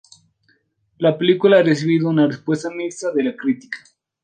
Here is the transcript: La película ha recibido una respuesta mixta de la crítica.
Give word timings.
La 0.97 1.15
película 1.15 1.59
ha 1.59 1.61
recibido 1.61 2.09
una 2.09 2.25
respuesta 2.25 2.71
mixta 2.71 3.11
de 3.11 3.23
la 3.23 3.35
crítica. 3.35 3.77